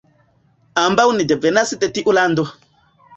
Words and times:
Ambaŭ 0.83 1.05
ni 1.17 1.27
devenas 1.31 1.73
de 1.83 1.91
tiu 1.99 2.17
lando. 2.19 2.47